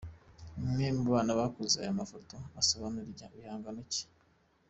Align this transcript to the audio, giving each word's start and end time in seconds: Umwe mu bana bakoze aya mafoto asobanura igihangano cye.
Umwe 0.65 0.85
mu 0.97 1.03
bana 1.13 1.31
bakoze 1.39 1.75
aya 1.81 1.99
mafoto 2.01 2.35
asobanura 2.61 3.07
igihangano 3.09 3.81
cye. 3.91 4.03